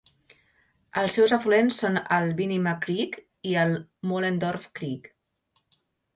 [1.01, 3.19] Els seus afluents són el Venema Creek
[3.51, 3.77] i el
[4.13, 5.13] Mohlendorph Creek.